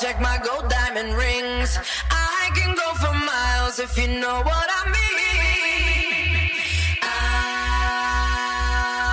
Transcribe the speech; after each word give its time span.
check 0.00 0.20
my 0.20 0.38
gold 0.44 0.68
diamond 0.68 1.14
rings. 1.14 1.78
I 2.10 2.50
can 2.54 2.74
go 2.74 2.92
for 3.00 3.14
miles 3.14 3.78
if 3.78 3.96
you 3.96 4.08
know 4.20 4.42
what 4.42 4.68
I 4.68 4.84
mean. 4.90 6.50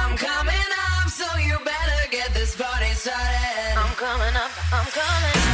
I'm 0.10 0.18
coming 0.18 0.72
up, 0.92 1.10
so 1.10 1.38
you 1.38 1.58
better 1.64 2.10
get 2.12 2.34
this 2.34 2.56
party 2.58 2.92
started. 2.96 3.78
I'm 3.78 3.96
coming 3.96 4.36
up, 4.36 4.52
I'm 4.74 4.86
coming. 4.88 5.53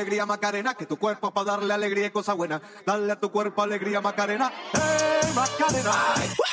Alegría 0.00 0.24
Macarena, 0.24 0.72
que 0.72 0.86
tu 0.86 0.96
cuerpo 0.96 1.30
para 1.30 1.52
darle 1.52 1.74
alegría 1.74 2.06
y 2.06 2.10
cosa 2.10 2.32
buena. 2.32 2.62
Dale 2.86 3.12
a 3.12 3.20
tu 3.20 3.30
cuerpo 3.30 3.60
alegría 3.60 4.00
Macarena, 4.00 4.50
hey 4.72 5.30
Macarena. 5.34 5.92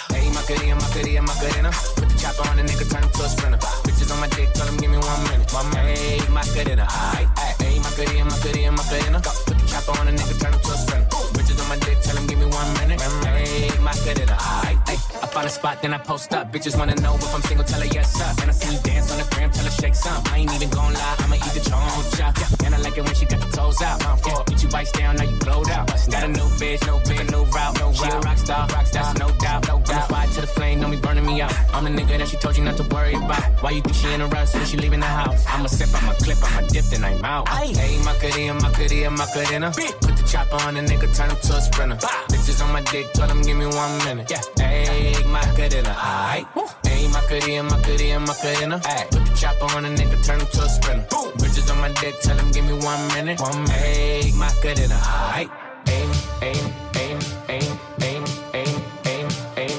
Hey 0.09 0.29
Macarena, 0.33 0.75
Macarena, 0.75 1.21
Macarena. 1.21 1.71
Put 1.95 2.09
the 2.09 2.15
chopper 2.19 2.49
on 2.49 2.57
the 2.57 2.63
nigga, 2.63 2.89
turn 2.91 3.03
him 3.03 3.09
to 3.09 3.23
a 3.23 3.29
sprinter. 3.29 3.57
Bitches 3.87 4.11
on 4.11 4.19
my 4.19 4.27
dick, 4.27 4.51
tell 4.53 4.67
him 4.67 4.75
give 4.77 4.91
me 4.91 4.97
one 4.97 5.23
minute. 5.31 5.53
One 5.53 5.69
minute. 5.69 5.97
Hey 5.97 6.19
Macarena, 6.29 6.85
hey, 6.91 7.27
hey 7.59 7.79
Macarena, 7.79 8.25
Macarena, 8.25 8.71
Macarena. 8.71 9.21
Put 9.21 9.57
the 9.57 9.65
chopper 9.65 9.99
on 9.99 10.05
the 10.07 10.11
nigga, 10.11 10.35
turn 10.41 10.53
him 10.53 10.59
to 10.59 10.71
a 10.71 10.77
sprinter. 10.77 11.07
Bitches 11.31 11.61
on 11.63 11.69
my 11.69 11.77
dick, 11.79 12.01
tell 12.01 12.17
him 12.17 12.27
give 12.27 12.39
me 12.39 12.45
one 12.47 12.73
minute. 12.79 12.99
Hey 12.99 13.71
Macarena, 13.79 14.35
hey, 14.35 14.75
hey. 14.91 14.99
I 15.23 15.27
find 15.27 15.47
a 15.47 15.49
spot, 15.49 15.81
then 15.81 15.93
I 15.93 15.99
post 15.99 16.33
up. 16.33 16.51
Bitches 16.51 16.77
wanna 16.77 16.95
know 16.95 17.15
if 17.15 17.33
I'm 17.33 17.41
single, 17.43 17.63
tell 17.63 17.79
her 17.79 17.87
yes 17.87 18.19
up. 18.19 18.37
And 18.41 18.51
I 18.51 18.53
see 18.53 18.75
you 18.75 18.81
dance 18.83 19.09
on 19.11 19.17
the 19.19 19.27
gram, 19.33 19.51
tell 19.51 19.63
her 19.63 19.71
shake 19.71 19.95
some. 19.95 20.21
I 20.33 20.39
ain't 20.39 20.53
even 20.53 20.69
gon' 20.69 20.93
lie, 20.93 21.15
I'ma 21.19 21.35
eat 21.35 21.53
the 21.55 21.63
choncha. 21.63 22.27
And 22.27 22.56
I 22.77 22.79
like 22.81 22.97
it 22.97 23.03
when 23.03 23.15
she 23.15 23.25
got 23.25 23.39
the 23.39 23.49
toes 23.57 23.81
out. 23.81 23.99
Yeah, 24.01 24.43
get 24.45 24.61
you 24.61 24.69
bites 24.69 24.91
down, 24.91 25.15
now 25.15 25.23
you 25.23 25.37
glowed 25.39 25.69
out. 25.71 25.87
Got 25.87 26.23
a 26.23 26.27
new 26.27 26.47
bitch, 26.61 26.85
no 26.85 26.99
bitch, 26.99 27.21
a 27.21 27.31
new 27.31 27.43
route. 27.45 27.79
No 27.79 27.91
she 27.91 28.05
a 28.05 28.19
rock 28.19 28.37
star, 28.37 28.67
rock 28.67 28.85
star, 28.85 29.13
no 29.15 29.31
doubt. 29.39 29.67
No 29.67 29.79
doubt. 29.81 30.09
Fire 30.09 30.27
to 30.27 30.41
the 30.41 30.47
flame, 30.47 30.81
don't 30.81 30.91
be 30.91 30.97
burning 30.97 31.25
me 31.25 31.41
out. 31.41 31.51
I'm 31.73 31.83
the 31.85 31.89
nigga 31.89 32.19
that 32.19 32.27
she 32.27 32.37
told 32.37 32.55
you 32.55 32.63
not 32.63 32.77
to 32.77 32.83
worry 32.83 33.15
about. 33.15 33.41
Why 33.63 33.71
you 33.71 33.81
think 33.81 33.95
she 33.95 34.13
in 34.13 34.21
a 34.21 34.27
rush 34.27 34.53
when 34.53 34.65
she 34.65 34.77
leaving 34.77 34.99
the 34.99 35.07
house? 35.07 35.43
I'ma 35.47 35.67
sip, 35.67 35.89
I'ma 35.91 36.13
clip, 36.13 36.37
I'ma 36.43 36.67
dip, 36.67 36.85
then 36.85 37.03
I'm 37.03 37.25
out. 37.25 37.49
Hey, 37.49 37.97
Macarena, 38.03 38.53
Macarena, 38.53 39.09
Macarena. 39.09 39.71
Put 39.71 40.15
the 40.15 40.23
chopper 40.29 40.61
on 40.67 40.75
the 40.75 40.81
nigga, 40.81 41.15
turn 41.17 41.31
him 41.31 41.37
to 41.37 41.57
a 41.57 41.61
sprinter. 41.61 41.97
Bitches 42.29 42.63
on 42.63 42.71
my 42.73 42.81
dick, 42.81 43.11
told 43.13 43.31
him 43.31 43.41
give 43.41 43.57
me 43.57 43.65
one 43.65 43.97
minute. 44.05 44.29
Yeah, 44.29 44.41
hey, 44.55 45.15
my 45.25 45.41
Macarena, 45.47 45.95
aight. 45.97 46.86
Hey, 46.97 47.07
Macarena, 47.09 47.61
Macarena, 47.61 48.19
Macarena. 48.25 48.81
Ay, 48.83 49.05
put 49.11 49.23
the 49.23 49.33
chopper 49.37 49.69
on 49.77 49.83
the 49.83 49.89
nigga, 49.89 50.17
turn 50.25 50.39
him 50.41 50.47
to 50.47 50.63
a 50.63 50.69
sprinter. 50.69 51.05
Bitches 51.37 51.69
on 51.71 51.79
my 51.79 51.89
dick, 52.01 52.19
tell 52.21 52.35
him 52.35 52.51
give 52.51 52.65
me 52.65 52.73
one 52.73 53.07
minute. 53.13 53.39
One 53.39 53.61
minute. 53.69 53.77
Hey, 53.77 54.31
Macarena, 54.33 54.97
aight. 55.37 55.51
Aim, 55.93 56.09
aim, 56.41 56.65
aim, 56.97 57.19
aim, 57.53 57.71
aim, 58.01 58.23
aim, 58.57 58.73
aim, 59.05 59.27
aim. 59.61 59.77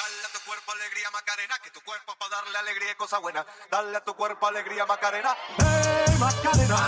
Dale 0.00 0.24
a 0.24 0.30
tu 0.32 0.40
cuerpo 0.48 0.72
alegría 0.72 1.08
Macarena, 1.12 1.54
que 1.62 1.70
tu 1.70 1.80
cuerpo 1.84 2.16
para 2.18 2.30
darle 2.32 2.56
alegría 2.64 2.92
y 2.92 2.94
cosa 2.96 3.18
buena. 3.18 3.44
Dale 3.70 3.94
a 3.94 4.00
tu 4.00 4.14
cuerpo 4.14 4.46
alegría 4.46 4.86
Macarena. 4.86 5.36
¡Hey, 5.58 6.16
Macarena! 6.18 6.78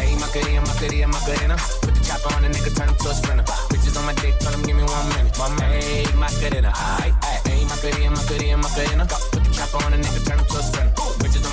Hey, 0.00 0.16
Macarena, 0.18 0.60
Macarena, 0.62 1.06
Macarena. 1.08 1.56
Put 1.82 1.92
the 1.92 2.00
chopper 2.00 2.34
on 2.34 2.42
the 2.44 2.48
nigga, 2.48 2.74
turn 2.74 2.88
him 2.88 2.96
to 2.96 3.10
a 3.10 3.14
sprinter. 3.14 3.73
On 3.96 4.04
my 4.06 4.12
dick, 4.14 4.36
tell 4.38 4.52
him 4.52 4.62
give 4.62 4.76
me 4.76 4.82
one 4.82 5.08
minute. 5.10 5.38
One 5.38 5.54
minute. 5.56 5.84
Hey, 5.84 6.04
Macarena, 6.16 6.72
aight. 6.72 7.14
Hey, 7.46 7.64
Macarena, 7.64 8.10
Macarena, 8.10 8.56
Macarena. 8.56 9.06
Put 9.06 9.44
the 9.44 9.50
chopper 9.52 9.84
on 9.84 9.92
the 9.92 9.98
nigga, 9.98 10.26
turn 10.26 10.38
him 10.38 10.46
to 10.46 10.58
a 10.58 10.62
sprinter. 10.62 10.93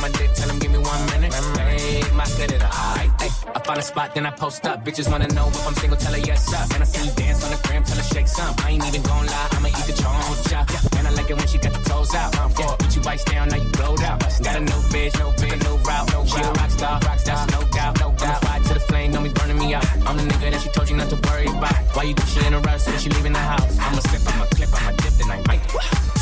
On 0.01 0.09
my 0.09 0.17
dick, 0.17 0.33
tell 0.33 0.49
him 0.49 0.57
give 0.57 0.71
me 0.71 0.79
one 0.79 1.05
minute. 1.13 1.31
Hey, 1.31 2.01
Macarena, 2.17 2.65
aight. 2.97 3.21
Hey, 3.21 3.29
I 3.53 3.59
find 3.59 3.77
a 3.77 3.83
spot, 3.83 4.15
then 4.15 4.25
I 4.25 4.31
post 4.31 4.65
up. 4.65 4.83
Bitches 4.83 5.07
wanna 5.11 5.27
know 5.27 5.47
if 5.47 5.67
I'm 5.67 5.75
single, 5.75 5.95
tell 5.95 6.11
her 6.11 6.17
yes 6.17 6.51
up. 6.55 6.73
And 6.73 6.81
I 6.81 6.85
see 6.87 7.05
you 7.05 7.13
dance 7.13 7.43
on 7.45 7.51
the 7.51 7.59
gram, 7.67 7.83
tell 7.83 7.97
her 7.97 8.03
shake 8.09 8.27
some. 8.27 8.55
I 8.65 8.71
ain't 8.71 8.85
even 8.87 9.03
gon' 9.03 9.27
lie, 9.27 9.47
I'ma 9.51 9.67
eat 9.67 9.85
the 9.85 9.93
choncha. 10.01 10.97
And 10.97 11.07
I 11.07 11.11
like 11.11 11.29
it 11.29 11.37
when 11.37 11.45
she 11.45 11.59
got 11.59 11.73
the 11.73 11.83
toes 11.87 12.15
out. 12.15 12.33
Yeah, 12.33 12.75
put 12.79 12.95
you 12.95 13.01
ice 13.05 13.23
down, 13.25 13.49
now 13.49 13.57
you 13.57 13.69
blowed 13.77 14.01
out. 14.01 14.19
Got 14.41 14.55
a 14.55 14.61
new 14.61 14.81
bitch, 14.89 15.19
no 15.19 15.29
bitch, 15.37 15.53
a 15.53 15.57
new 15.69 15.77
route. 15.85 16.11
No 16.13 16.25
she 16.25 16.41
a 16.41 16.51
rock 16.51 16.71
star, 16.71 16.99
rock 17.05 17.19
star, 17.19 17.47
no 17.51 17.61
doubt, 17.69 17.99
no 17.99 18.11
doubt. 18.17 18.41
Fire 18.41 18.59
to 18.59 18.73
the 18.73 18.79
flame, 18.79 19.11
don't 19.11 19.23
be 19.23 19.29
burning 19.29 19.59
me 19.59 19.75
out. 19.75 19.85
I'm 20.07 20.17
the 20.17 20.23
nigga 20.23 20.49
that 20.49 20.61
she 20.61 20.69
told 20.69 20.89
you 20.89 20.97
not 20.97 21.09
to 21.11 21.17
worry 21.29 21.45
about. 21.45 21.77
Why 21.93 22.03
you 22.09 22.15
think 22.15 22.27
she 22.27 22.43
in 22.47 22.55
a 22.55 22.59
rush 22.59 22.87
when 22.87 22.97
she 22.97 23.09
leaving 23.11 23.33
the 23.33 23.45
house? 23.53 23.77
I'ma 23.77 24.01
slip, 24.01 24.33
I'ma 24.33 24.45
clip, 24.45 24.69
I'ma 24.73 24.91
dip, 24.97 25.13
then 25.13 25.29
I 25.29 25.37
might. 25.45 26.20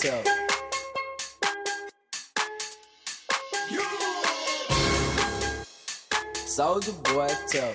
tell. 0.00 0.24
Soldier 6.46 6.92
boy 7.04 7.28
tell. 7.48 7.74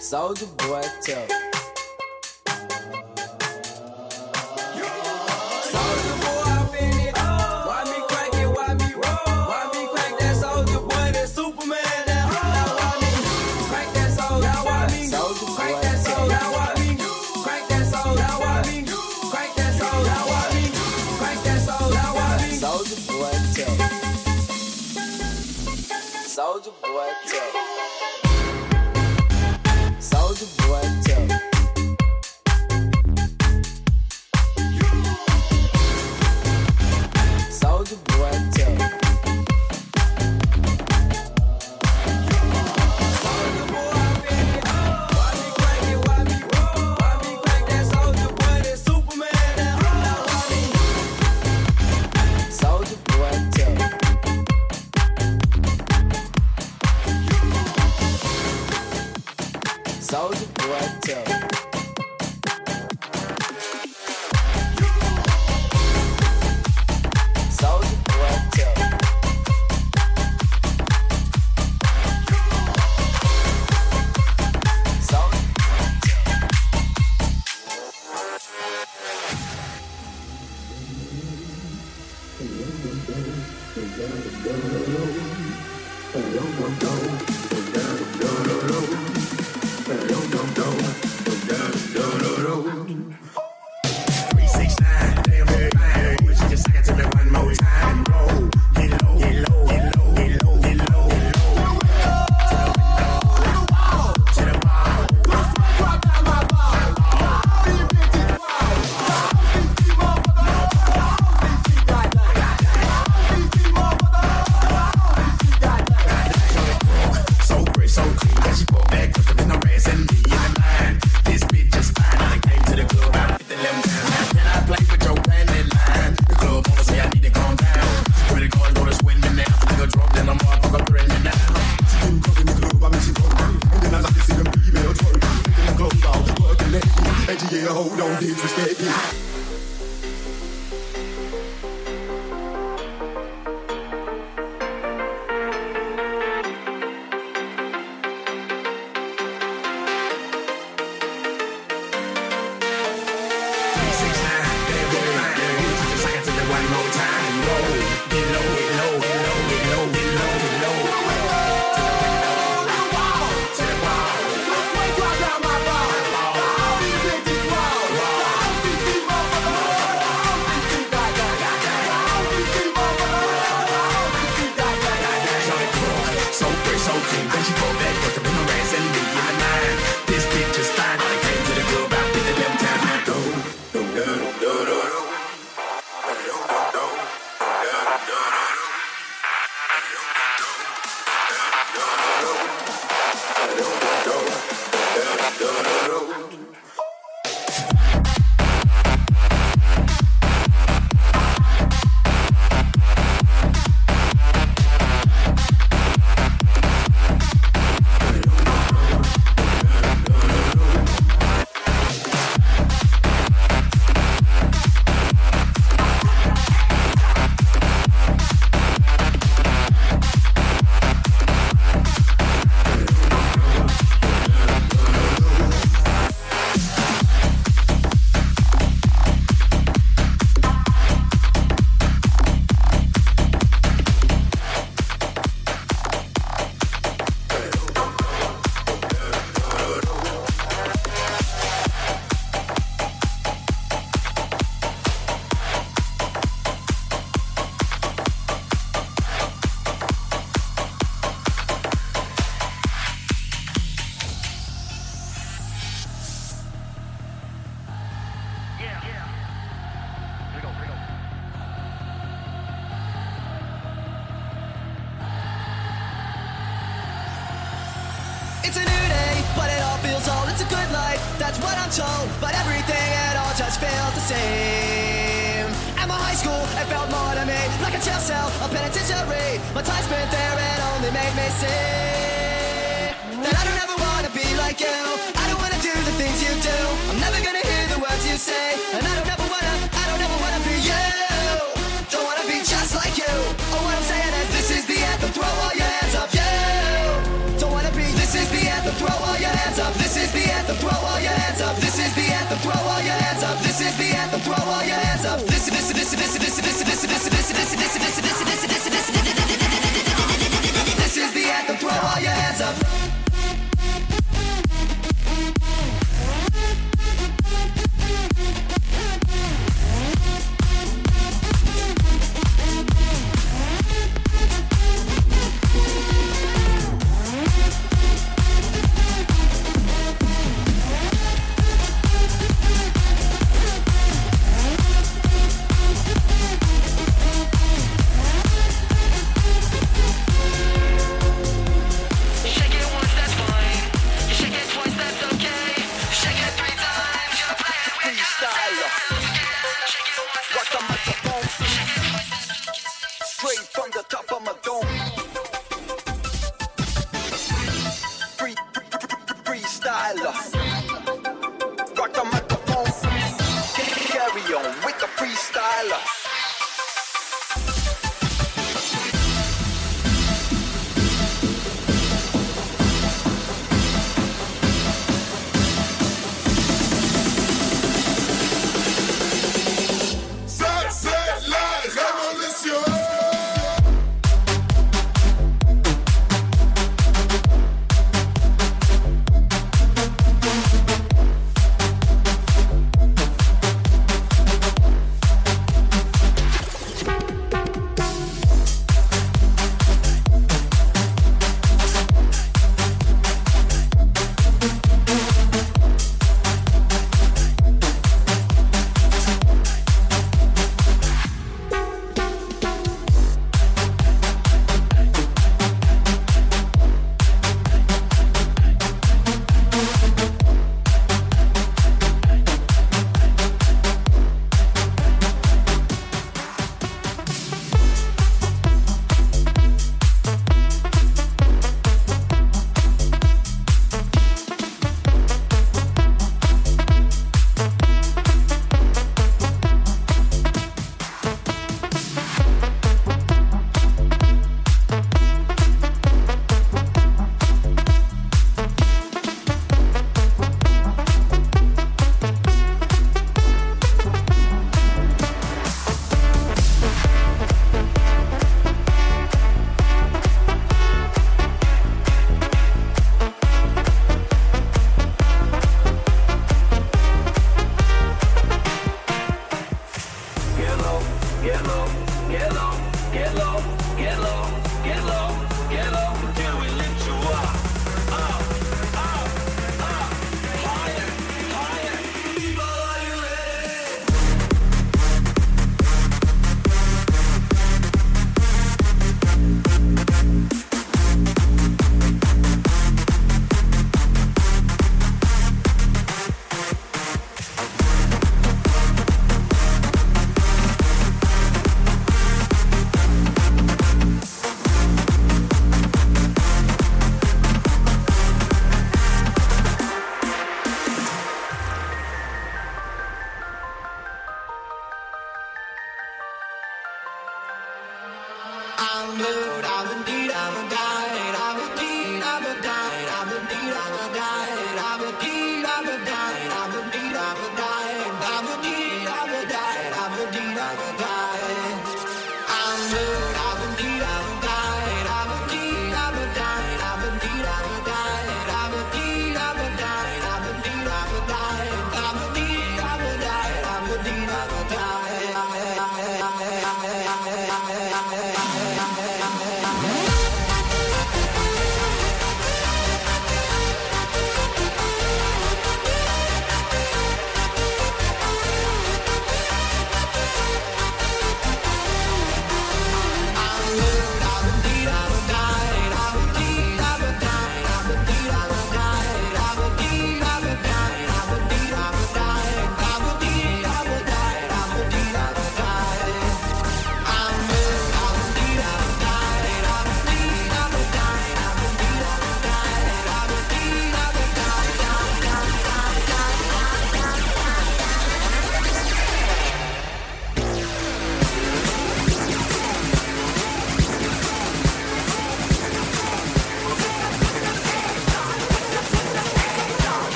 Soldier 0.00 0.46
boy 0.58 0.82
tell. 1.02 1.53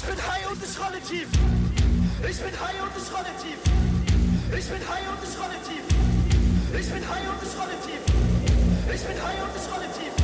Ich 0.00 0.06
bin 0.06 0.16
high 0.16 0.48
und 0.48 0.56
ich 0.64 0.80
rolle 0.80 0.98
tief. 1.02 1.28
Ich 2.24 2.40
bin 2.40 2.56
high 2.56 2.80
und 2.80 2.96
ich 2.96 3.12
rolle 3.12 3.36
tief. 3.36 3.60
Ich 4.56 4.66
bin 4.66 4.80
high 4.88 5.04
und 5.12 5.20
ich 5.20 5.36
rolle 5.36 5.60
tief. 5.60 5.84
Ich 6.72 6.88
bin 6.88 7.04
high 7.04 7.28
und 7.28 7.42
ich 7.44 7.52
rolle 7.60 7.76
tief. 7.84 8.00
Ich 8.88 9.04
bin 9.04 9.20
high 9.20 9.44
und 9.44 9.52
ich 9.52 9.68
rolle 9.68 9.92
tief. 9.92 10.16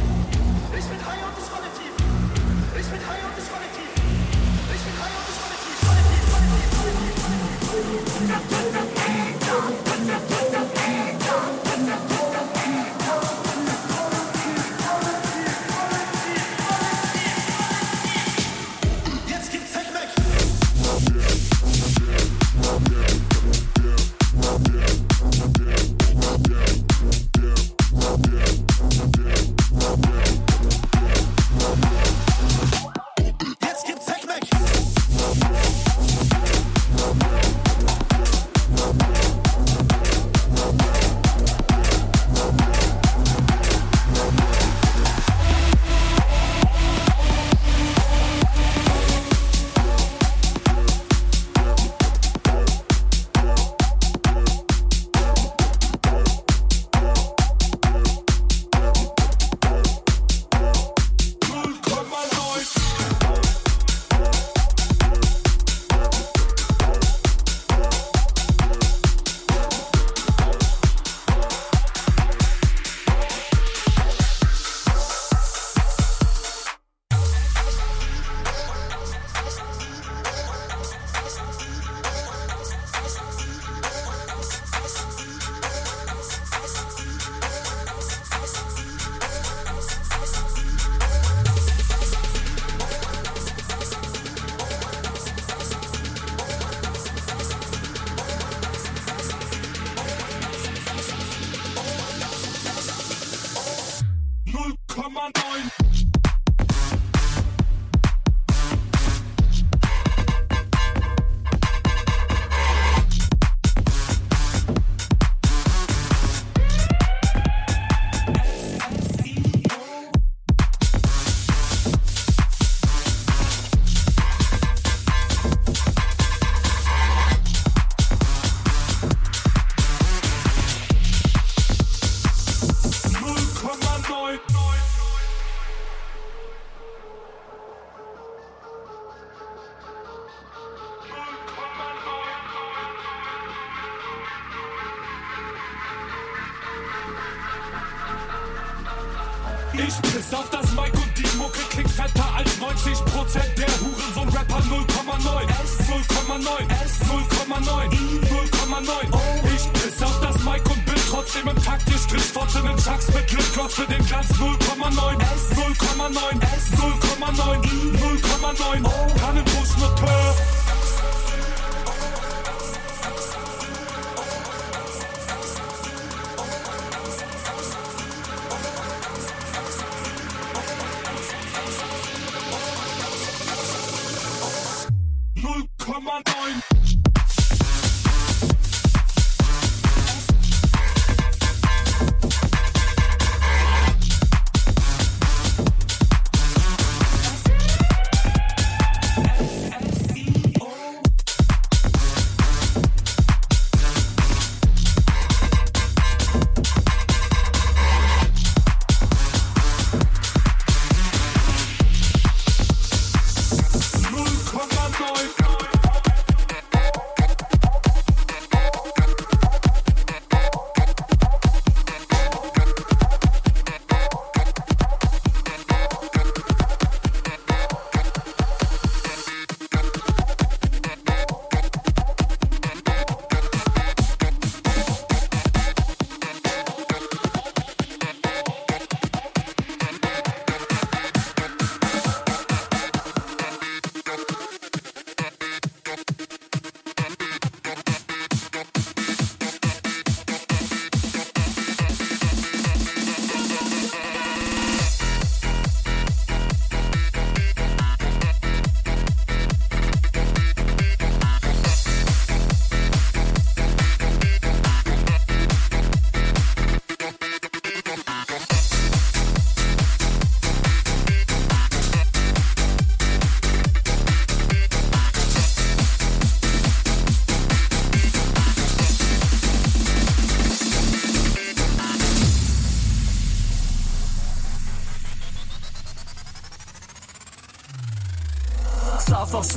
Ich 0.72 0.86
bin 0.88 1.00
high 1.04 1.20
und 1.28 1.36
ich 1.36 1.52
rolle 1.52 1.68
tief. 1.76 1.92
Ich 2.72 2.88
bin 2.88 3.04
high 3.04 3.20
und 3.20 3.36
ich 3.36 3.52
rolle 3.52 3.68
tief. 3.76 3.92
Ich 4.72 4.80
bin 4.80 4.96
high 4.96 5.12
und 5.12 5.28
ich 5.28 5.44
rolle 5.44 5.60
tief. 5.60 5.76
Rolle 5.84 6.00
tief, 6.08 6.24
rolle 6.32 6.48
tief, 6.56 6.72
rolle 6.72 6.92
tief, 6.96 7.20
rolle 10.40 10.72
tief. 11.60 11.65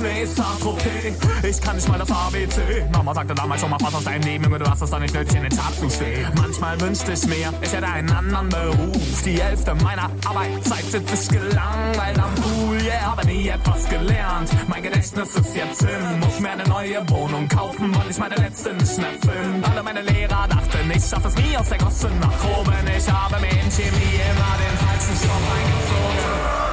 auf 0.00 0.06
Schnee, 0.06 0.24
Saint-Tropez. 0.24 1.44
Ich 1.44 1.60
kann 1.60 1.76
nicht 1.76 1.88
mal 1.88 1.98
das 1.98 2.10
ABC. 2.10 2.86
Mama 2.92 3.14
sagte 3.14 3.34
damals 3.34 3.60
schon 3.60 3.70
mal, 3.70 3.76
pass 3.76 3.94
auf 3.94 4.04
dein 4.04 4.22
Leben, 4.22 4.44
Junge, 4.44 4.58
du 4.58 4.70
hast 4.70 4.82
es 4.82 4.90
doch 4.90 4.98
nicht 4.98 5.14
nötig, 5.14 5.36
in 5.36 5.42
den 5.42 5.56
Chart 5.56 5.74
zu 5.78 5.90
stehen. 5.90 6.26
Manchmal 6.36 6.80
wünschte 6.80 7.12
ich 7.12 7.26
mir, 7.26 7.52
ich 7.60 7.72
hätte 7.72 7.86
einen 7.86 8.10
anderen 8.10 8.48
Beruf. 8.48 9.22
Die 9.24 9.40
Hälfte 9.40 9.74
meiner 9.82 10.10
Arbeitszeit 10.24 10.84
sitze 10.84 11.14
ich 11.14 11.28
gelangweilt 11.28 12.18
am 12.18 12.34
Pool, 12.34 12.82
yeah, 12.82 13.00
habe 13.02 13.26
nie 13.26 13.48
etwas 13.48 13.88
gelernt. 13.88 14.50
Mein 14.68 14.82
Gedächtnis 14.82 15.34
ist 15.34 15.56
jetzt 15.56 15.80
hin, 15.80 16.20
muss 16.20 16.40
mir 16.40 16.50
eine 16.50 16.64
neue 16.64 17.08
Wohnung 17.10 17.48
kaufen, 17.48 17.94
weil 17.94 18.10
ich 18.10 18.18
meine 18.18 18.36
letzte 18.36 18.72
nicht 18.72 18.98
mehr 18.98 19.10
finde. 19.20 19.68
Alle 19.68 19.82
meine 19.82 20.02
Lehrer 20.02 20.48
dachten, 20.48 20.90
ich 20.94 21.04
schaffe 21.04 21.28
es 21.28 21.36
nie 21.36 21.56
aus 21.56 21.68
der 21.68 21.78
Gosse 21.78 22.08
nach 22.20 22.58
oben. 22.58 22.72
Ich 22.96 23.10
habe 23.10 23.40
mir 23.40 23.50
in 23.50 23.70
Chemie 23.70 24.20
immer 24.30 24.56
den 24.56 24.76
falschen 24.78 25.16
Stoff 25.16 25.44
eingezogen. 25.56 26.69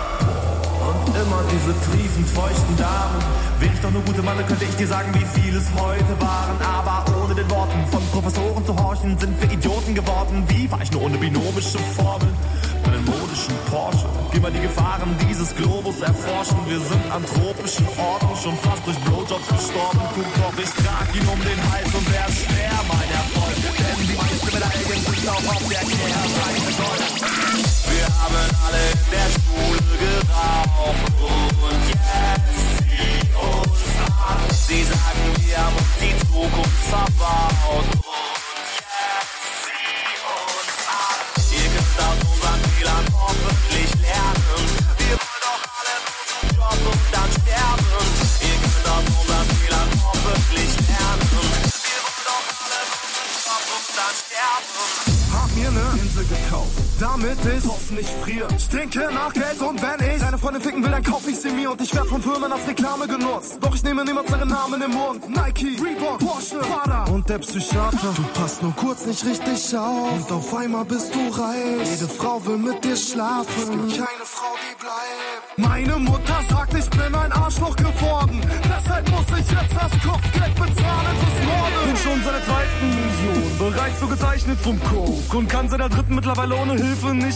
Immer 1.18 1.42
diese 1.50 1.74
triefend 1.90 2.30
feuchten 2.30 2.78
Damen. 2.78 3.18
Wäre 3.60 3.74
ich 3.74 3.82
doch 3.82 3.90
nur 3.90 4.04
gute 4.04 4.22
Mann, 4.22 4.38
könnte 4.46 4.66
ich 4.66 4.76
dir 4.76 4.88
sagen, 4.88 5.10
wie 5.16 5.26
viel 5.40 5.56
es 5.58 5.66
heute 5.74 6.14
waren. 6.22 6.58
Aber 6.62 7.06
ohne 7.24 7.34
den 7.34 7.50
Worten 7.50 7.80
von 7.90 8.02
Professoren 8.12 8.64
zu 8.64 8.76
horchen, 8.78 9.18
sind 9.18 9.34
wir 9.42 9.52
Idioten 9.52 9.96
geworden. 9.96 10.44
Wie 10.48 10.70
war 10.70 10.80
ich 10.80 10.92
nur 10.92 11.02
ohne 11.04 11.18
binomische 11.18 11.80
Formeln? 11.98 12.36
Meinen 12.86 13.04
modischen 13.06 13.56
Porsche. 13.72 14.06
Geh 14.32 14.40
mal 14.40 14.52
die 14.52 14.62
Gefahren 14.62 15.10
dieses 15.28 15.56
Globus 15.56 16.02
erforschen. 16.02 16.58
Wir 16.68 16.80
sind 16.80 17.06
an 17.10 17.26
tropischen 17.26 17.88
Orten, 17.98 18.30
schon 18.38 18.56
fast 18.62 18.86
durch 18.86 18.98
Blowjobs 19.00 19.48
gestorben. 19.48 20.00
Guck 20.14 20.30
doch, 20.38 20.54
ich 20.62 20.70
trag 20.86 21.08
ihn 21.18 21.28
um 21.28 21.42
den 21.42 21.60
Hals 21.74 21.92
und 21.98 22.06
ist 22.06 22.46
schwer, 22.46 22.78
mein 22.86 23.10
Erfolg. 23.10 23.58
Denn 23.58 24.06
die 24.06 24.14
meisten 24.14 24.54
Medaillen 24.54 25.02
sind 25.02 25.30
auch 25.34 25.48
auf 25.50 25.66
der 25.66 25.82
Kehrseite. 25.82 26.78
Wir 27.90 28.06
haben 28.06 28.38
alle 28.62 28.84
in 28.94 29.10
der 29.10 29.28
Schule 29.34 29.77
damit 57.00 57.38
ich 57.46 57.64
draußen 57.64 57.96
nicht 57.96 58.10
friere. 58.24 58.48
Stinke 58.60 59.10
nach 59.14 59.34
Geld 59.34 59.62
und 59.62 59.82
wenn 59.82 60.16
ich 60.16 60.22
deine 60.22 60.38
Freundin 60.38 60.62
ficken 60.62 60.84
will, 60.84 60.92
dann 60.92 61.04
kauf 61.04 61.28
ich 61.28 61.40
sie 61.40 61.50
mir 61.50 61.72
und 61.72 61.82
ich 61.82 61.94
werd 61.94 62.08
von 62.08 62.22
Firmen 62.22 62.52
als 62.52 62.68
Reklame 62.68 63.08
genutzt. 63.08 63.58
Doch 63.62 63.74
ich 63.76 63.84
nehme 63.84 64.04
niemals 64.04 64.30
ihren 64.30 64.50
Namen 64.50 64.82
im 64.82 64.92
Mund. 64.92 65.30
Nike, 65.30 65.78
Reebok, 65.82 66.20
Porsche, 66.20 66.58
Prada 66.60 67.06
und 67.06 67.30
der 67.30 67.40
Psychiater. 67.40 68.14
Du 68.16 68.24
passt 68.40 68.62
nur 68.62 68.76
kurz 68.76 69.06
nicht 69.06 69.24
richtig 69.26 69.78
auf 69.78 70.30
und 70.30 70.32
auf 70.32 70.56
einmal 70.56 70.86
bist 70.86 71.14
du 71.14 71.20
reich. 71.30 71.90
Jede 71.92 72.08
Frau 72.08 72.44
will 72.46 72.58
mit 72.58 72.84
dir 72.84 72.96
schlafen. 72.96 73.48
Es 73.58 73.70
gibt 73.70 74.06
keine 74.06 74.26
Frau, 74.26 74.54
die 74.64 74.76
bleibt. 74.82 75.70
Meine 75.70 76.00
Mutter 76.00 76.40
sagt, 76.50 76.74
ich 76.74 76.90
bin 76.90 77.16
ein 77.16 77.32
Arschloch 77.32 77.76
geworden. 77.76 78.42
Deshalb 78.64 79.10
muss 79.12 79.26
ich 79.40 79.48
jetzt 79.52 79.76
das 79.76 79.92
Kopfgeld 80.04 80.56
bezahlen 80.56 81.16
fürs 81.22 81.46
Morden. 81.46 81.86
Bin 81.86 81.98
schon 81.98 82.24
seit 82.24 82.34
der 82.34 82.46
zweiten 82.46 82.90
Million 82.90 83.58
bereits 83.58 84.00
so 84.00 84.08
gezeichnet 84.08 84.60
vom 84.62 84.80
Coke 84.84 85.38
und 85.38 85.50
kann 85.50 85.70
seit 85.70 85.80
der 85.80 85.90
dritten 85.90 86.16
mittlerweile 86.16 86.56
ohne 86.56 86.74
Hilfe 86.74 86.87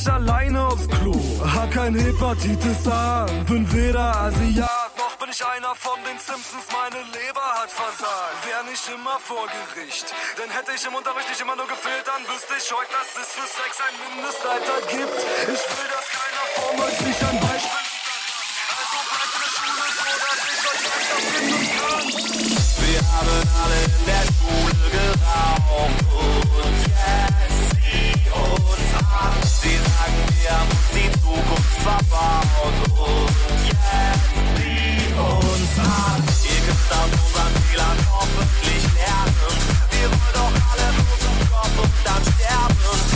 nicht 0.01 0.09
alleine 0.09 0.67
aufs 0.67 0.87
Klo. 0.87 1.13
Hab 1.43 1.71
kein 1.71 1.95
Hepatitis 1.95 2.87
A, 2.87 3.25
bin 3.47 3.65
weder 3.73 4.15
Asiat, 4.15 4.91
noch 4.97 5.15
bin 5.17 5.29
ich 5.29 5.45
einer 5.45 5.75
von 5.75 5.99
den 6.07 6.17
Simpsons, 6.17 6.67
meine 6.71 7.01
Leber 7.11 7.47
hat 7.59 7.71
versagt. 7.71 8.37
Wär 8.45 8.63
nicht 8.69 8.87
immer 8.87 9.19
vor 9.19 9.45
Gericht, 9.47 10.13
denn 10.37 10.49
hätte 10.49 10.71
ich 10.75 10.85
im 10.85 10.95
Unterricht 10.95 11.29
nicht 11.29 11.41
immer 11.41 11.55
nur 11.55 11.67
gefehlt, 11.67 12.05
dann 12.07 12.21
wüsste 12.31 12.53
ich 12.57 12.67
heute, 12.71 12.91
dass 12.95 13.09
es 13.19 13.29
für 13.35 13.47
Sex 13.47 13.71
ein 13.85 13.95
Mindestalter 14.01 14.77
gibt. 14.87 15.19
Ich 15.53 15.63
will, 15.75 15.89
dass 15.91 16.07
keiner 16.15 16.45
vor 16.55 16.71
euch 16.85 16.97
nicht 17.01 17.21
ein 17.23 17.39
Beispiel 17.39 17.85
also 18.71 18.97
bleibt 19.11 19.33
in 19.35 19.41
der 19.41 19.51
Schule 19.51 19.85
so, 19.99 20.09
dass 20.25 20.41
ich 20.51 20.61
euch 20.71 20.83
leichter 20.89 21.19
finden 21.29 21.65
kann. 21.77 22.07
Wir 22.81 23.01
haben 23.13 23.39
alle 23.61 23.79
in 23.91 24.03
der 24.07 24.23
Schule 24.31 24.83
geraucht 24.95 26.50
Sie 29.61 29.77
sagen, 29.77 30.21
wir 30.39 30.51
haben 30.51 30.69
die 30.93 31.11
Zukunft 31.21 31.85
und 32.97 33.65
jetzt 33.67 34.31
sieh 34.57 35.13
uns 35.19 35.79
an. 35.79 36.23
Ihr 36.43 36.61
könnt 36.65 36.91
aus 36.91 37.11
unseren 37.11 37.55
Fehlern 37.63 37.97
hoffentlich 38.11 38.83
wollen 40.09 40.33
doch 40.33 40.53
alle 40.71 40.87
bloß 40.93 41.23
und 41.83 41.91
dann 42.03 42.23
sterben. 42.23 43.10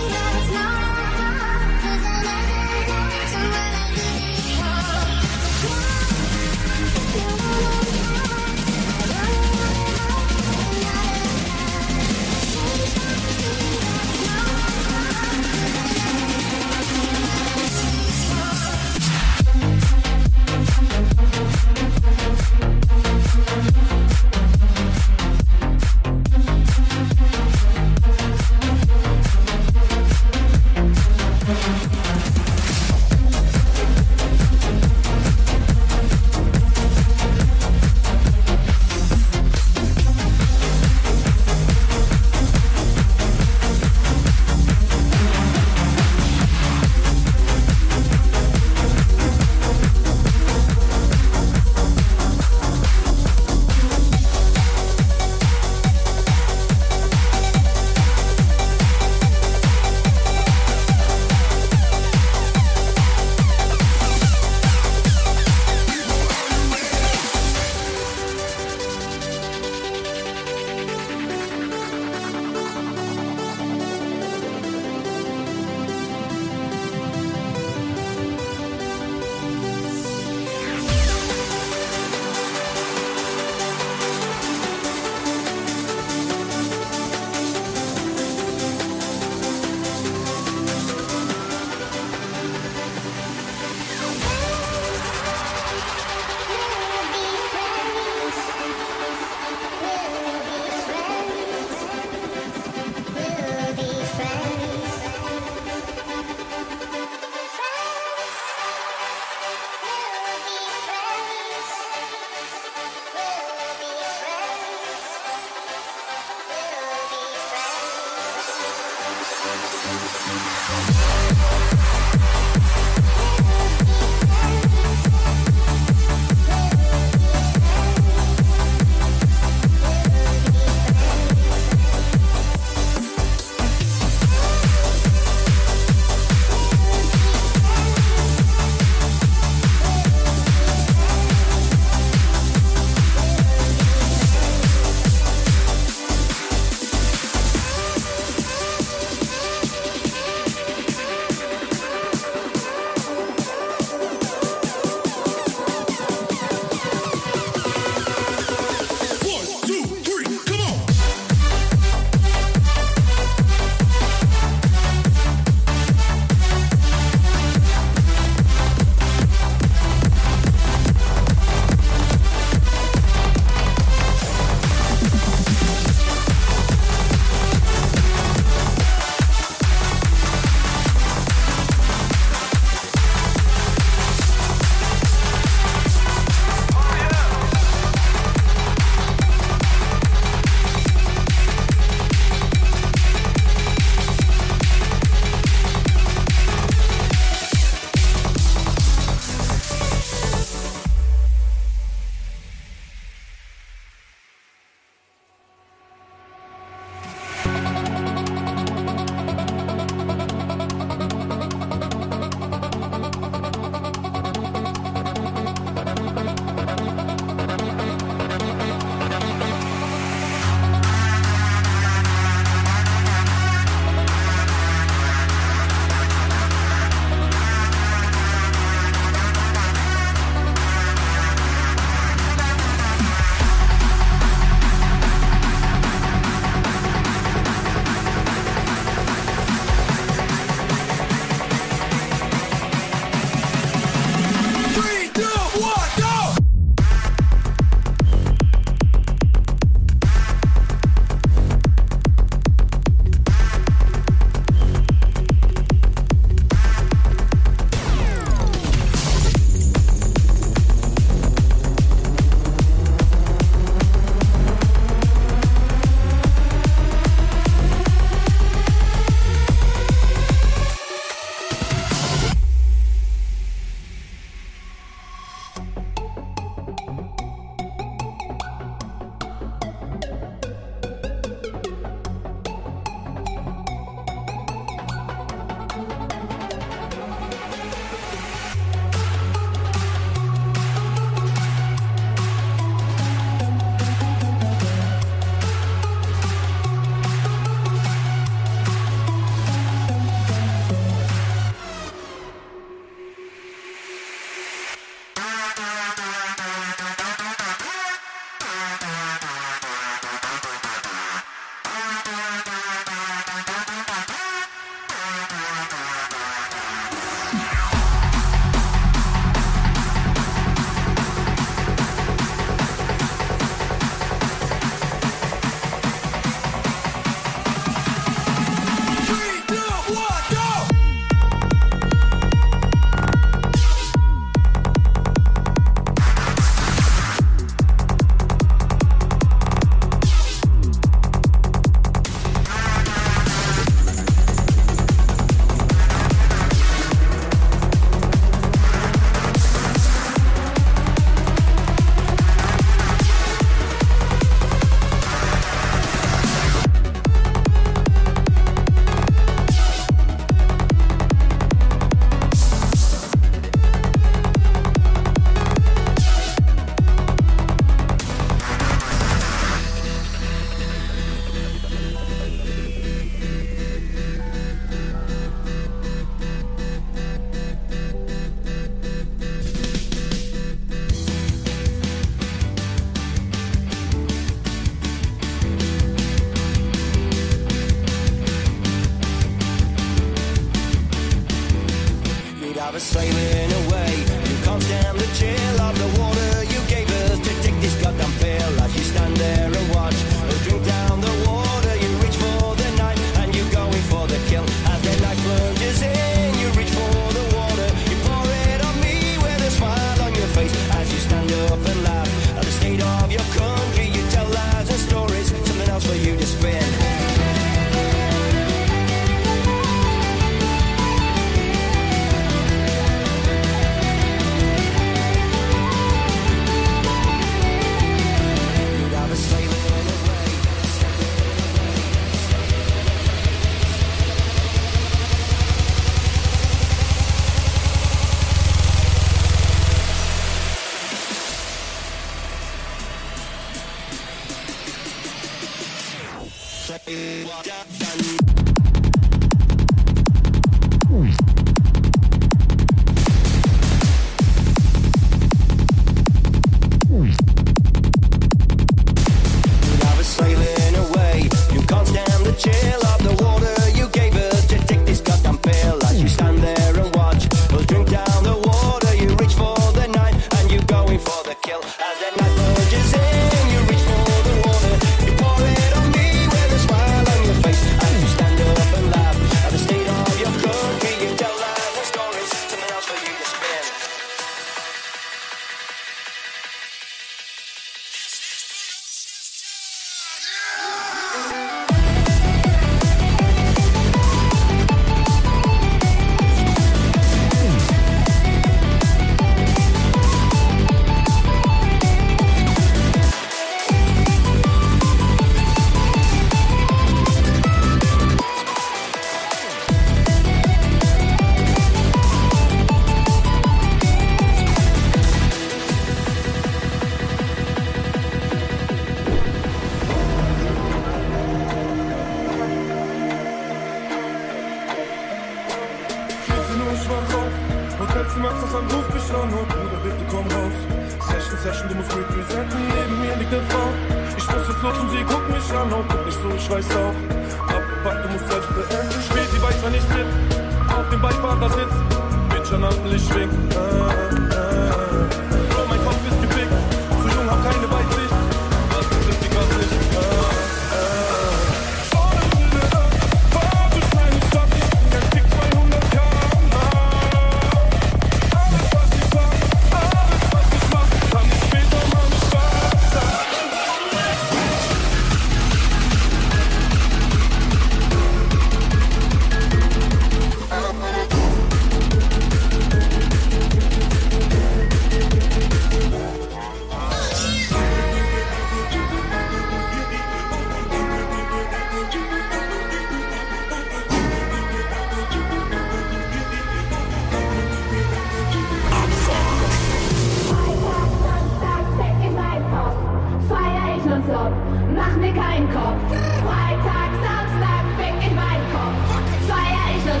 mach 594.94 595.00
mir 595.00 595.12
keinen 595.12 595.50
Kopf. 595.50 595.80
Freitag, 596.22 596.90
Samstag, 597.02 597.64
fick 597.76 598.10
in 598.10 598.14
meinen 598.14 598.46
Kopf. 598.52 599.28
Feier 599.28 599.76
ich 599.76 599.84
nur 599.84 600.00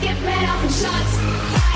Gib 0.00 0.20
mir 0.22 0.46
noch 0.46 0.60
einen 0.60 0.70
Schatz. 0.70 1.69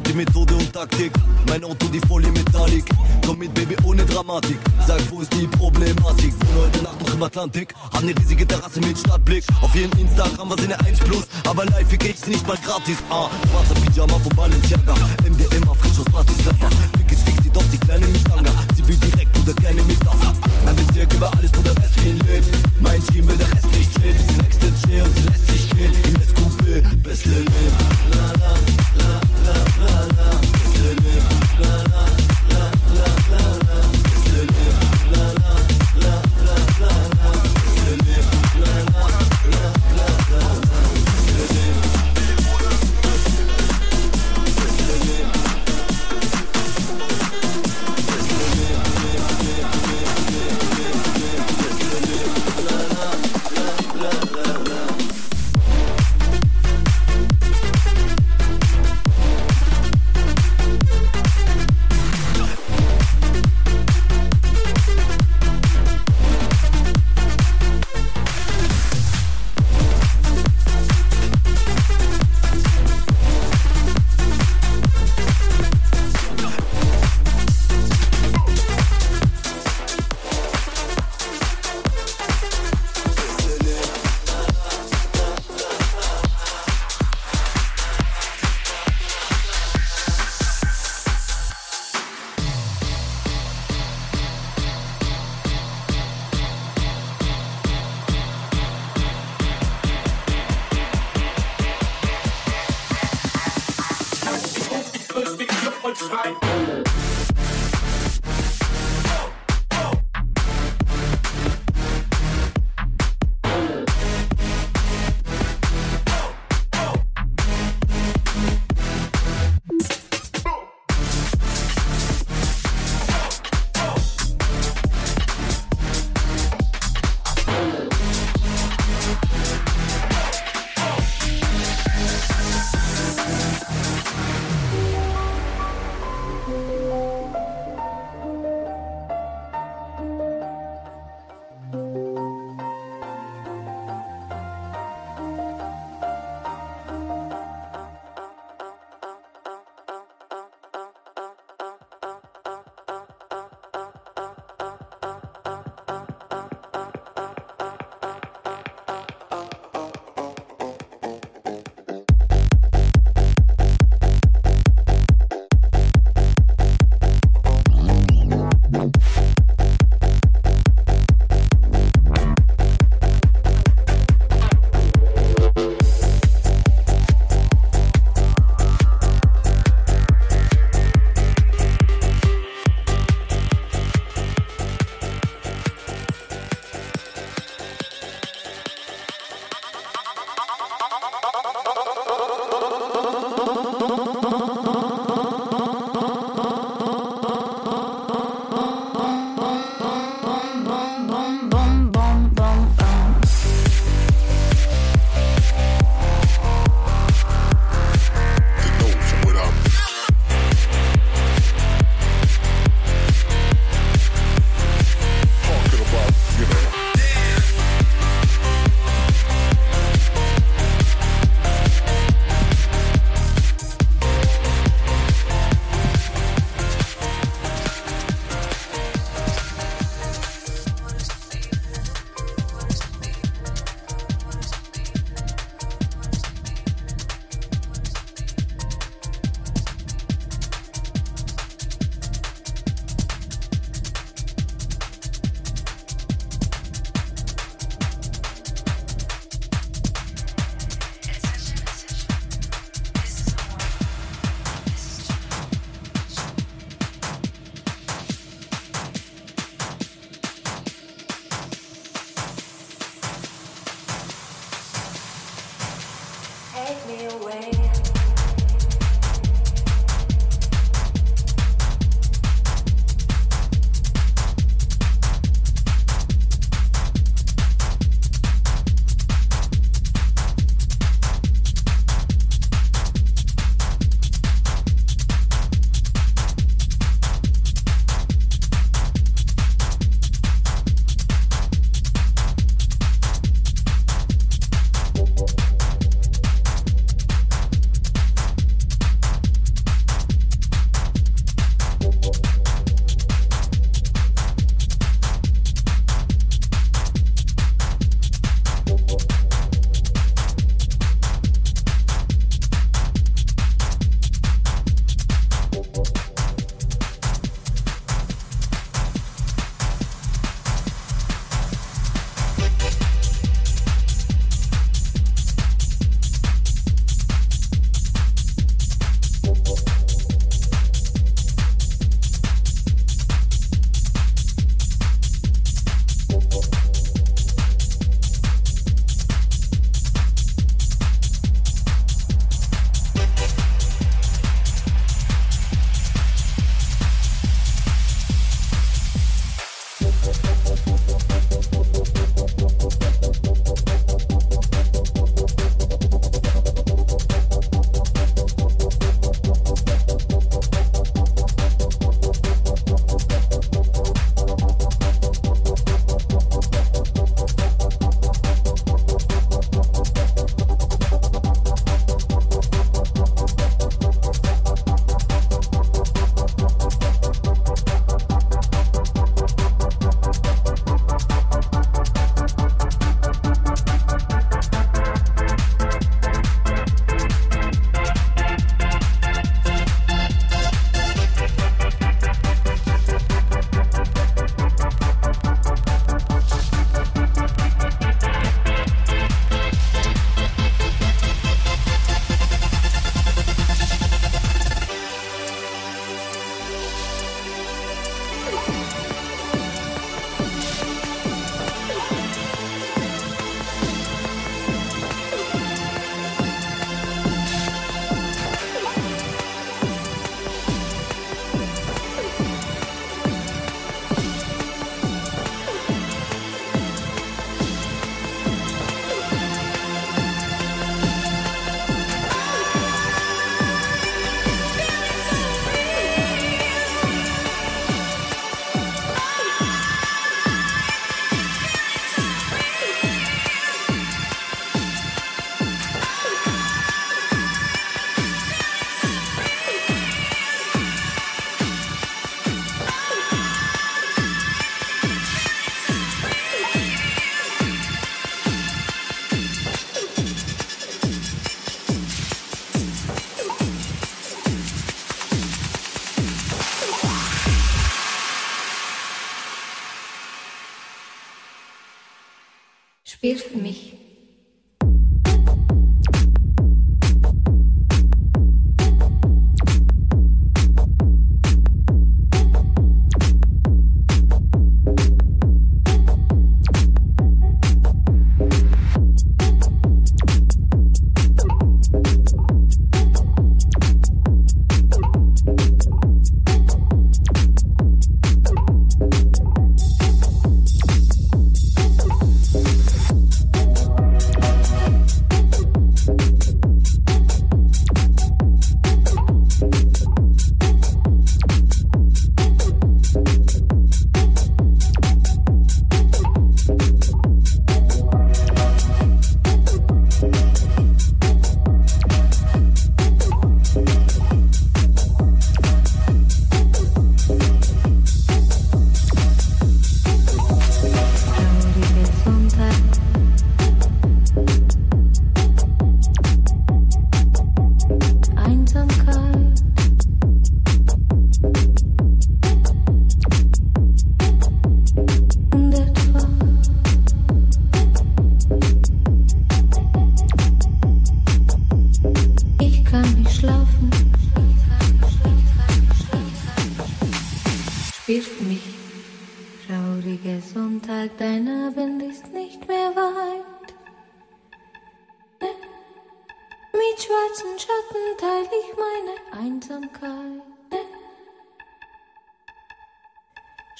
ohne 0.00 0.08
die 0.08 0.12
Methode 0.12 0.54
und 0.54 0.72
Taktik. 0.72 1.12
Mein 1.48 1.64
Auto, 1.64 1.86
die 1.92 2.00
Folie 2.06 2.30
Metallic. 2.30 2.84
Komm 3.26 3.38
mit, 3.38 3.52
Baby, 3.54 3.76
ohne 3.84 4.04
Dramatik. 4.04 4.58
Sag, 4.86 5.00
wo 5.10 5.20
ist 5.20 5.32
die 5.34 5.46
Problematik? 5.46 6.32
Wohne 6.40 6.66
heute 6.66 6.82
Nacht 6.82 7.00
noch 7.00 7.14
im 7.14 7.22
Atlantik. 7.22 7.74
Haben 7.92 8.08
eine 8.08 8.18
riesige 8.18 8.46
Terrasse 8.46 8.80
mit 8.80 8.98
Stadtblick. 8.98 9.44
Auf 9.60 9.74
ihren 9.74 9.90
Instagram 9.98 10.50
war 10.50 10.56
sie 10.58 10.68
ne 10.68 10.76
der 10.78 10.86
1 10.86 11.00
Plus. 11.00 11.26
Aber 11.48 11.64
live, 11.66 11.92
ich 11.92 12.18
sie 12.18 12.30
nicht 12.30 12.46
mal 12.46 12.56
gratis. 12.64 12.98
Ah, 13.10 13.28
schwarzer 13.50 13.80
Pyjama 13.80 14.18
von 14.18 14.36
Balenciaga. 14.36 14.94
MDMA 15.24 15.74
frisch 15.74 15.98
aus 15.98 16.04
Bratislava. 16.06 16.68
Dick 16.98 17.12
ist 17.12 17.22
fix, 17.22 17.38
doch 17.52 17.64
die 17.72 17.78
kleine 17.78 18.06
Mistanga. 18.06 18.50
Sie 18.76 18.86
will 18.86 18.96
direkt 18.96 19.38
oder 19.38 19.54
keine 19.54 19.82
Mistanga. 19.82 20.32
Mein 20.64 20.76
Bezirk 20.76 21.12
über 21.14 21.30
alles, 21.36 21.50
Bruder, 21.52 21.76
Rest 21.76 21.96
wie 22.04 22.12
lebt. 22.12 22.46
Mein 22.80 23.04
Team 23.06 23.26
will 23.28 23.36
der 23.36 23.50
Rest 23.52 23.70
nicht 23.72 23.92
zählen. 23.94 24.16
Die 24.28 24.42
nächste 24.42 24.74
zählt, 24.82 25.16
sie 25.16 25.22
lässt 25.28 25.46
sich 25.48 25.70
gehen. 25.70 25.92
Im 26.04 26.20
Coupé, 26.36 26.82
beste 27.02 27.28
Leben. 27.28 27.50
La, 28.12 28.26
la, 28.40 28.54
la. 28.98 29.29
love, 29.50 29.78
love, 29.78 30.18
love. 30.18 30.29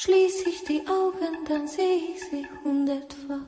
Schließ 0.03 0.47
ich 0.47 0.65
die 0.65 0.83
Augen, 0.89 1.45
dann 1.47 1.69
seh 1.69 2.15
ich 2.15 2.25
sie 2.31 2.47
hundertfach. 2.65 3.45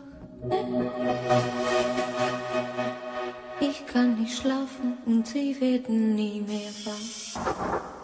Ich 3.58 3.86
kann 3.86 4.20
nicht 4.20 4.36
schlafen 4.36 4.98
und 5.06 5.26
sie 5.26 5.58
werden 5.62 6.14
nie 6.14 6.42
mehr 6.42 6.70
wach. 6.84 8.01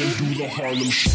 and 0.00 0.16
do 0.16 0.34
the 0.34 0.48
Harlem 0.48 0.90
Shake. 0.90 1.10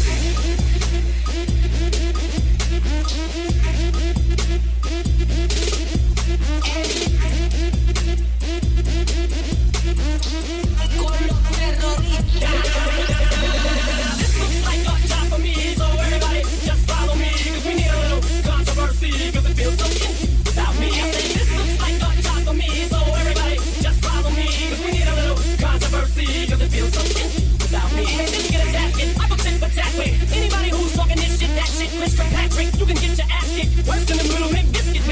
This 14.18 14.38
looks 14.40 14.62
like 14.64 14.86
a 14.86 15.25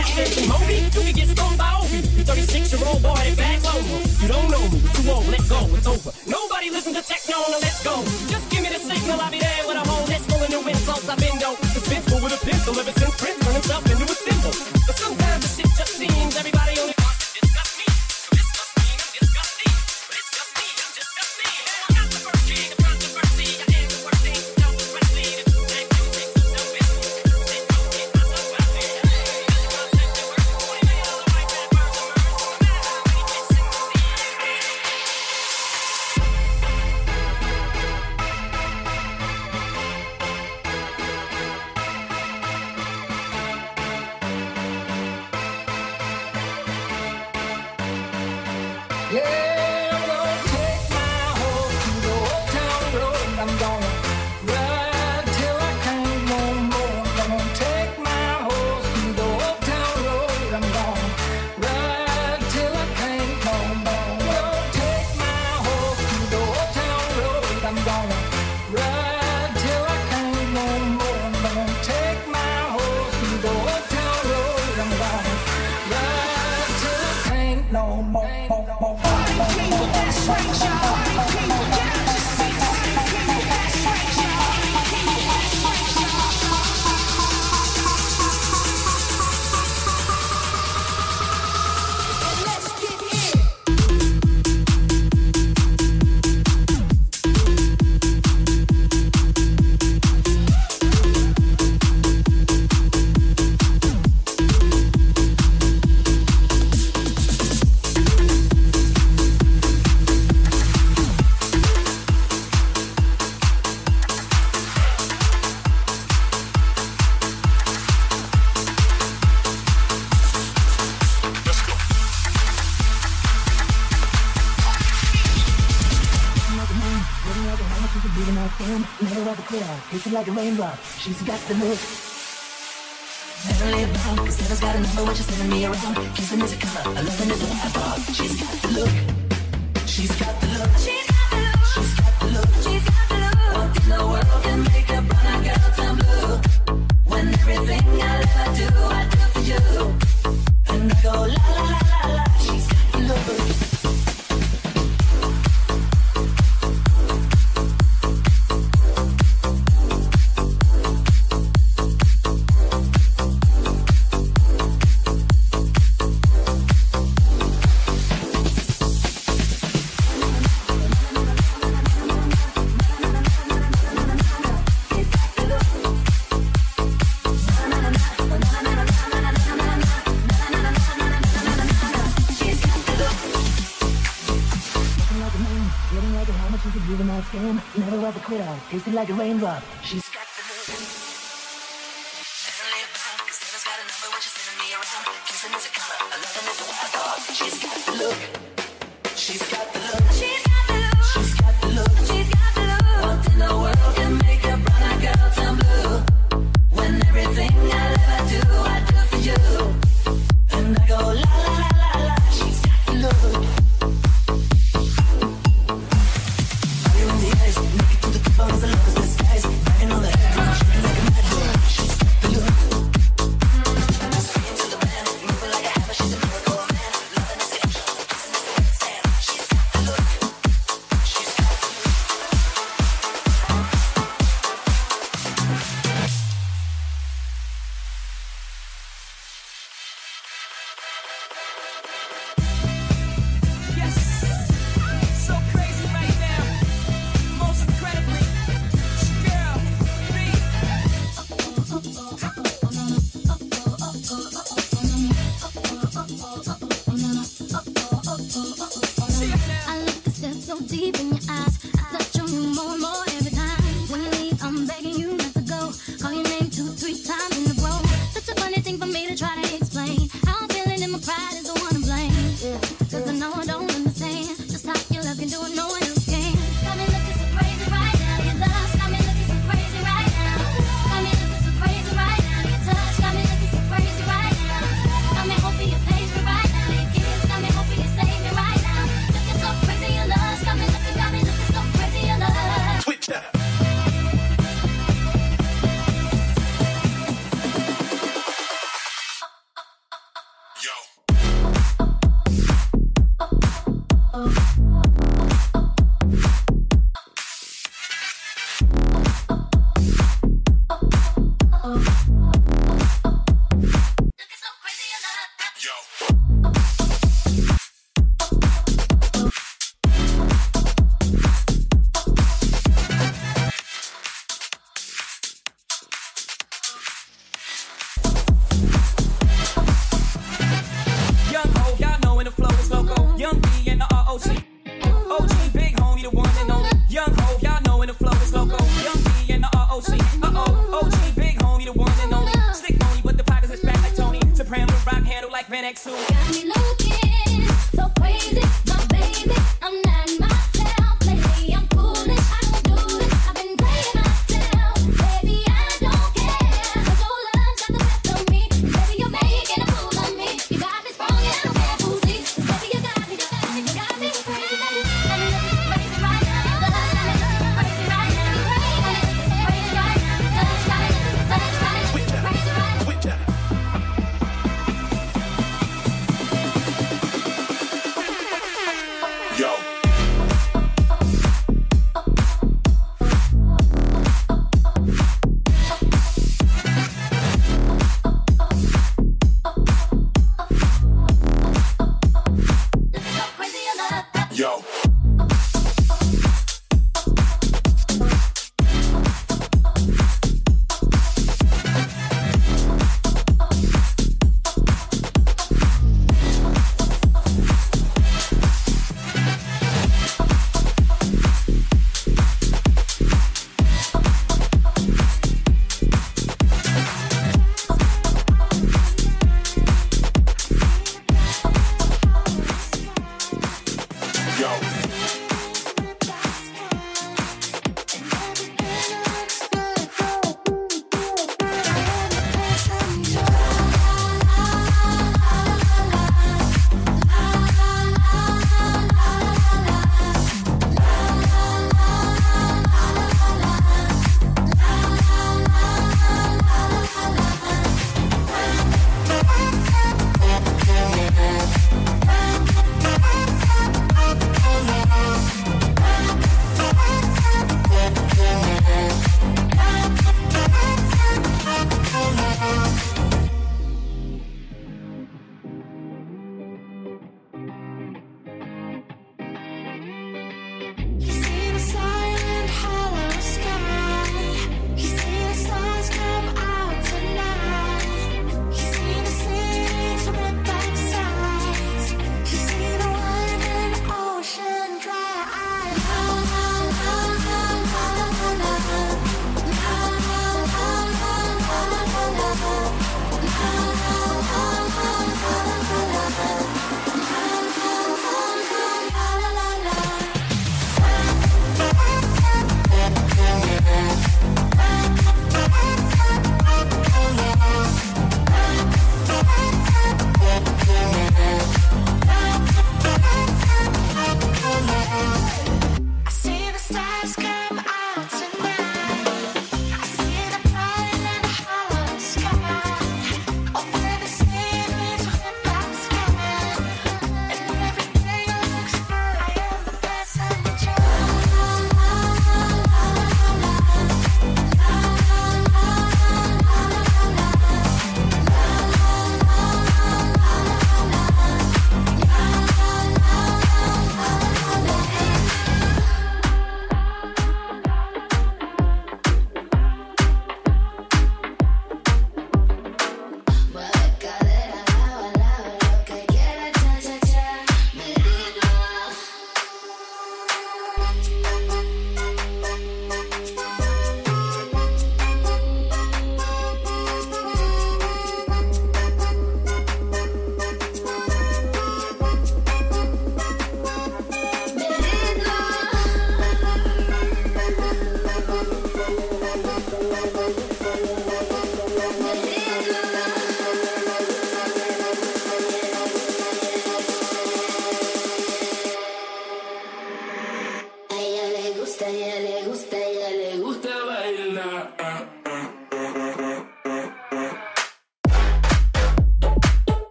Moby, 0.00 0.76
you 0.76 0.90
can 0.90 1.14
get 1.14 1.28
stoned 1.28 1.58
by 1.58 1.78
Obi. 1.78 2.00
36 2.00 2.72
year 2.72 2.88
old 2.88 3.02
boy, 3.02 3.34
that 3.36 3.49